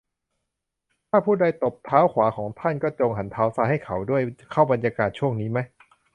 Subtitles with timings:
[1.09, 5.65] ถ้าผู้ใดตบเท้าขวาของท่าน ก็จงหันเท้าซ้ายให้เขาด้วย เข้าบรรยากาศช่วงนี้มะ?